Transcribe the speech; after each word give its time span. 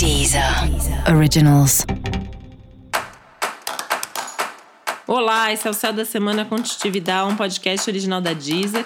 Deezer 0.00 0.42
Originals. 1.14 1.84
Olá, 5.06 5.52
esse 5.52 5.68
é 5.68 5.70
o 5.70 5.74
Céu 5.74 5.92
da 5.92 6.06
Semana 6.06 6.42
Contitividade, 6.42 7.30
um 7.30 7.36
podcast 7.36 7.90
original 7.90 8.18
da 8.18 8.32
Deezer. 8.32 8.82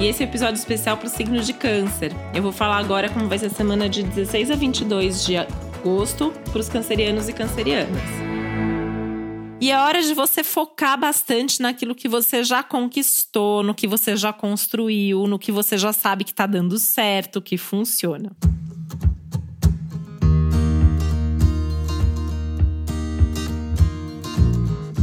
E 0.00 0.06
esse 0.06 0.22
é 0.22 0.26
episódio 0.26 0.54
especial 0.54 0.96
para 0.96 1.06
o 1.06 1.10
signo 1.10 1.38
de 1.42 1.52
Câncer. 1.52 2.12
Eu 2.32 2.42
vou 2.42 2.50
falar 2.50 2.78
agora 2.78 3.10
como 3.10 3.28
vai 3.28 3.38
ser 3.38 3.48
a 3.48 3.50
semana 3.50 3.90
de 3.90 4.04
16 4.04 4.50
a 4.50 4.54
22 4.54 5.26
de 5.26 5.36
agosto 5.36 6.32
para 6.50 6.60
os 6.60 6.70
cancerianos 6.70 7.28
e 7.28 7.34
cancerianas. 7.34 8.27
E 9.60 9.72
é 9.72 9.78
hora 9.78 10.00
de 10.00 10.14
você 10.14 10.44
focar 10.44 10.96
bastante 10.98 11.60
naquilo 11.60 11.92
que 11.92 12.08
você 12.08 12.44
já 12.44 12.62
conquistou, 12.62 13.64
no 13.64 13.74
que 13.74 13.88
você 13.88 14.16
já 14.16 14.32
construiu, 14.32 15.26
no 15.26 15.36
que 15.36 15.50
você 15.50 15.76
já 15.76 15.92
sabe 15.92 16.22
que 16.22 16.30
está 16.30 16.46
dando 16.46 16.78
certo, 16.78 17.42
que 17.42 17.58
funciona. 17.58 18.30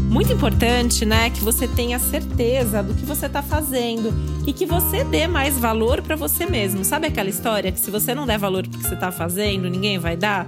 Muito 0.09 0.31
importante, 0.31 1.05
né, 1.05 1.29
que 1.29 1.41
você 1.41 1.67
tenha 1.67 1.99
certeza 1.99 2.81
do 2.81 2.93
que 2.93 3.05
você 3.05 3.25
está 3.25 3.43
fazendo 3.43 4.13
e 4.47 4.53
que 4.53 4.65
você 4.65 5.03
dê 5.03 5.27
mais 5.27 5.59
valor 5.59 6.01
para 6.01 6.15
você 6.15 6.45
mesmo. 6.45 6.85
Sabe 6.85 7.07
aquela 7.07 7.29
história 7.29 7.73
que 7.73 7.79
se 7.81 7.91
você 7.91 8.15
não 8.15 8.25
der 8.25 8.39
valor 8.39 8.65
para 8.65 8.77
o 8.77 8.81
que 8.81 8.87
você 8.87 8.93
está 8.93 9.11
fazendo, 9.11 9.69
ninguém 9.69 9.99
vai 9.99 10.15
dar? 10.15 10.47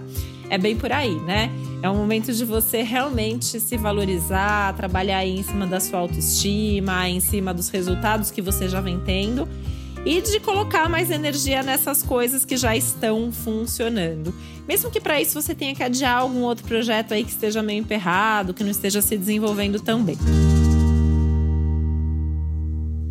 É 0.50 0.58
bem 0.58 0.78
por 0.78 0.94
aí, 0.94 1.14
né? 1.24 1.52
É 1.82 1.90
um 1.90 1.96
momento 1.96 2.34
de 2.34 2.44
você 2.44 2.82
realmente 2.82 3.60
se 3.60 3.78
valorizar, 3.78 4.76
trabalhar 4.76 5.26
em 5.26 5.44
cima 5.44 5.68
da 5.68 5.80
sua 5.80 6.00
autoestima, 6.00 7.08
em 7.08 7.20
cima 7.20 7.54
dos 7.54 7.70
resultados 7.70 8.32
que 8.32 8.42
você 8.42 8.68
já 8.68 8.82
vem 8.82 9.00
tendo 9.00 9.48
e 10.04 10.22
de 10.22 10.40
colocar 10.40 10.90
mais 10.90 11.12
energia 11.12 11.62
nessas 11.62 12.02
coisas 12.02 12.46
que 12.46 12.58
já 12.58 12.76
estão 12.76 13.32
funcionando. 13.32 14.34
Mesmo 14.68 14.90
que 14.90 15.00
para 15.00 15.22
isso 15.22 15.40
você 15.40 15.54
tenha 15.54 15.76
que 15.76 15.84
adiar 15.84 16.22
algum 16.22 16.42
outro 16.42 16.66
projeto 16.66 17.14
aí 17.14 17.24
que 17.24 17.32
esteja 17.32 17.62
meio 17.62 17.80
emperrado, 17.80 18.54
que 18.54 18.64
não 18.64 18.72
esteja 18.72 19.02
se 19.02 19.18
desenvolvendo 19.18 19.80
tão 19.80 20.04
bem. 20.04 20.18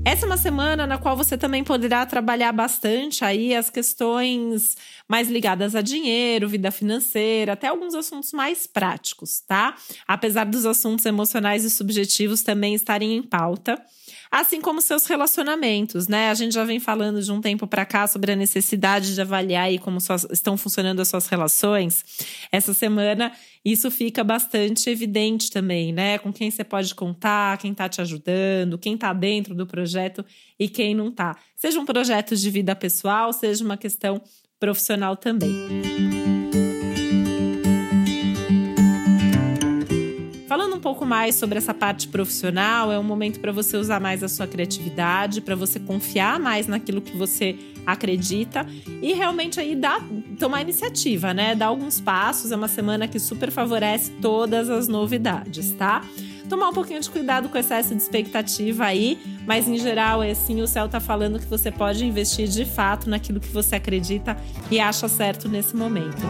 Essa 0.06 0.24
é 0.24 0.28
uma 0.28 0.36
semana 0.36 0.86
na 0.86 0.98
qual 0.98 1.16
você 1.16 1.36
também 1.36 1.64
poderá 1.64 2.06
trabalhar 2.06 2.52
bastante 2.52 3.24
aí 3.24 3.52
as 3.52 3.68
questões 3.68 4.76
mais 5.08 5.28
ligadas 5.28 5.74
a 5.74 5.82
dinheiro, 5.82 6.48
vida 6.48 6.70
financeira, 6.70 7.54
até 7.54 7.66
alguns 7.66 7.92
assuntos 7.92 8.32
mais 8.32 8.68
práticos, 8.68 9.40
tá? 9.40 9.74
Apesar 10.06 10.44
dos 10.44 10.64
assuntos 10.64 11.04
emocionais 11.04 11.64
e 11.64 11.70
subjetivos 11.70 12.42
também 12.42 12.72
estarem 12.72 13.16
em 13.16 13.22
pauta 13.22 13.82
assim 14.30 14.60
como 14.60 14.80
seus 14.80 15.06
relacionamentos, 15.06 16.08
né? 16.08 16.30
A 16.30 16.34
gente 16.34 16.52
já 16.52 16.64
vem 16.64 16.78
falando 16.80 17.22
de 17.22 17.30
um 17.32 17.40
tempo 17.40 17.66
para 17.66 17.84
cá 17.84 18.06
sobre 18.06 18.32
a 18.32 18.36
necessidade 18.36 19.14
de 19.14 19.20
avaliar 19.20 19.64
aí 19.64 19.78
como 19.78 20.00
suas, 20.00 20.26
estão 20.30 20.56
funcionando 20.56 21.00
as 21.00 21.08
suas 21.08 21.26
relações. 21.28 22.04
Essa 22.50 22.74
semana 22.74 23.32
isso 23.72 23.90
fica 23.90 24.22
bastante 24.22 24.88
evidente 24.88 25.50
também, 25.50 25.92
né? 25.92 26.18
Com 26.18 26.32
quem 26.32 26.52
você 26.52 26.62
pode 26.62 26.94
contar, 26.94 27.58
quem 27.58 27.72
está 27.72 27.88
te 27.88 28.00
ajudando, 28.00 28.78
quem 28.78 28.94
está 28.94 29.12
dentro 29.12 29.56
do 29.56 29.66
projeto 29.66 30.24
e 30.56 30.68
quem 30.68 30.94
não 30.94 31.08
está. 31.08 31.36
Seja 31.56 31.80
um 31.80 31.84
projeto 31.84 32.36
de 32.36 32.48
vida 32.48 32.76
pessoal, 32.76 33.32
seja 33.32 33.64
uma 33.64 33.76
questão 33.76 34.22
profissional 34.60 35.16
também. 35.16 36.35
Falando 40.56 40.74
um 40.74 40.80
pouco 40.80 41.04
mais 41.04 41.34
sobre 41.34 41.58
essa 41.58 41.74
parte 41.74 42.08
profissional, 42.08 42.90
é 42.90 42.98
um 42.98 43.02
momento 43.02 43.40
para 43.40 43.52
você 43.52 43.76
usar 43.76 44.00
mais 44.00 44.22
a 44.22 44.28
sua 44.28 44.46
criatividade, 44.46 45.42
para 45.42 45.54
você 45.54 45.78
confiar 45.78 46.40
mais 46.40 46.66
naquilo 46.66 47.02
que 47.02 47.14
você 47.14 47.58
acredita 47.84 48.66
e 49.02 49.12
realmente 49.12 49.60
aí 49.60 49.76
dar, 49.76 50.00
tomar 50.38 50.62
iniciativa, 50.62 51.34
né? 51.34 51.54
Dar 51.54 51.66
alguns 51.66 52.00
passos. 52.00 52.52
É 52.52 52.56
uma 52.56 52.68
semana 52.68 53.06
que 53.06 53.18
super 53.18 53.50
favorece 53.50 54.10
todas 54.12 54.70
as 54.70 54.88
novidades, 54.88 55.72
tá? 55.72 56.02
tomar 56.48 56.68
um 56.68 56.72
pouquinho 56.72 57.00
de 57.00 57.10
cuidado 57.10 57.48
com 57.48 57.56
o 57.56 57.60
excesso 57.60 57.94
de 57.94 58.00
expectativa 58.00 58.84
aí, 58.84 59.18
mas 59.44 59.68
em 59.68 59.76
geral 59.76 60.22
é 60.22 60.30
assim, 60.30 60.62
o 60.62 60.66
céu 60.66 60.88
tá 60.88 61.00
falando 61.00 61.40
que 61.40 61.46
você 61.46 61.72
pode 61.72 62.06
investir 62.06 62.46
de 62.46 62.64
fato 62.64 63.10
naquilo 63.10 63.40
que 63.40 63.48
você 63.48 63.74
acredita 63.74 64.36
e 64.70 64.78
acha 64.78 65.08
certo 65.08 65.48
nesse 65.48 65.74
momento. 65.76 66.22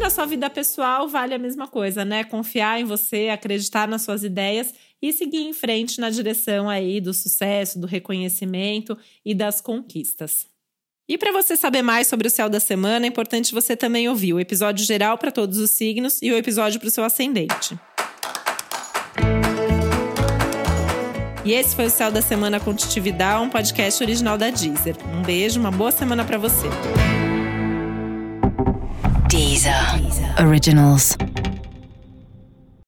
Na 0.00 0.10
sua 0.10 0.24
vida 0.24 0.48
pessoal 0.48 1.06
vale 1.06 1.34
a 1.34 1.38
mesma 1.38 1.68
coisa, 1.68 2.04
né? 2.04 2.24
Confiar 2.24 2.80
em 2.80 2.84
você, 2.84 3.28
acreditar 3.28 3.86
nas 3.86 4.02
suas 4.02 4.24
ideias 4.24 4.74
e 5.00 5.12
seguir 5.12 5.42
em 5.42 5.52
frente 5.52 6.00
na 6.00 6.10
direção 6.10 6.68
aí 6.68 7.00
do 7.00 7.12
sucesso, 7.14 7.78
do 7.78 7.86
reconhecimento 7.86 8.96
e 9.24 9.34
das 9.34 9.60
conquistas. 9.60 10.48
E 11.08 11.18
para 11.18 11.32
você 11.32 11.56
saber 11.56 11.82
mais 11.82 12.06
sobre 12.06 12.28
o 12.28 12.30
céu 12.30 12.48
da 12.48 12.60
semana, 12.60 13.04
é 13.04 13.08
importante 13.08 13.52
você 13.52 13.76
também 13.76 14.08
ouvir 14.08 14.32
o 14.32 14.40
episódio 14.40 14.84
geral 14.84 15.18
para 15.18 15.30
todos 15.30 15.58
os 15.58 15.70
signos 15.70 16.22
e 16.22 16.32
o 16.32 16.36
episódio 16.36 16.80
para 16.80 16.88
o 16.88 16.90
seu 16.90 17.04
ascendente. 17.04 17.78
E 21.44 21.52
esse 21.52 21.74
foi 21.74 21.86
o 21.86 21.90
Céu 21.90 22.12
da 22.12 22.22
Semana 22.22 22.60
com 22.60 22.72
Titividade, 22.74 23.42
um 23.42 23.50
podcast 23.50 24.02
original 24.02 24.38
da 24.38 24.50
Deezer. 24.50 24.96
Um 25.12 25.22
beijo, 25.22 25.58
uma 25.58 25.70
boa 25.70 25.90
semana 25.90 26.24
para 26.24 26.38
você. 26.38 26.68
Deezer. 29.60 30.38
Originals. 30.38 31.16